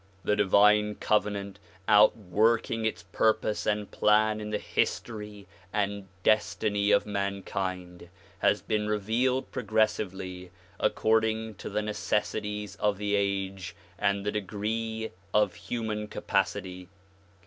The 0.23 0.35
divine 0.35 0.95
Covenant 0.95 1.59
outworking 1.87 2.85
its 2.85 3.03
purpose 3.11 3.67
and 3.67 3.91
plan 3.91 4.41
in 4.41 4.49
the 4.49 4.57
history 4.57 5.45
and 5.71 6.07
destiny 6.23 6.89
of 6.89 7.05
mankind 7.05 8.09
has 8.39 8.63
been 8.63 8.87
revealed 8.87 9.51
progressively 9.51 10.49
according 10.79 11.53
to 11.57 11.69
the 11.69 11.83
necessities 11.83 12.75
of 12.77 12.97
the 12.97 13.13
age 13.13 13.75
and 13.99 14.25
the 14.25 14.31
degree 14.31 15.11
of 15.35 15.53
human 15.53 16.07
capacity. 16.07 16.89